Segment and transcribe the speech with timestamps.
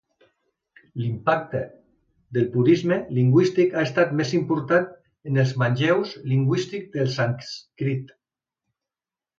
[1.01, 1.59] L'impacte
[2.37, 4.89] del purisme lingüístic ha estat més important
[5.33, 8.13] en els manlleus lingüístics del sànscrit.